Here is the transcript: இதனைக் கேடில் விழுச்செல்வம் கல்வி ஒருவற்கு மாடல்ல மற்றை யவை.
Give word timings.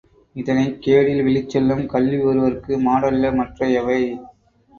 இதனைக் 0.35 0.79
கேடில் 0.81 1.21
விழுச்செல்வம் 1.21 1.85
கல்வி 1.85 2.19
ஒருவற்கு 2.21 2.79
மாடல்ல 2.79 3.35
மற்றை 3.35 3.71
யவை. 3.73 4.01